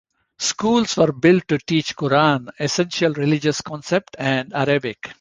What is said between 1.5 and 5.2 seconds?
teach Quran, essential religious concepts, and Arabic.